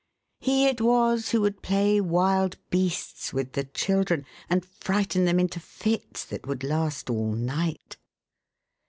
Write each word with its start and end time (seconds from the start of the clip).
He 0.39 0.65
it 0.67 0.81
was 0.81 1.29
who 1.29 1.41
would 1.41 1.61
play 1.61 2.01
"wild 2.01 2.57
beasts" 2.71 3.33
with 3.33 3.53
the 3.53 3.65
children, 3.65 4.25
and 4.49 4.65
frighten 4.65 5.25
them 5.25 5.39
into 5.39 5.59
fits 5.59 6.25
that 6.25 6.47
would 6.47 6.63
last 6.63 7.11
all 7.11 7.33
night. 7.33 7.97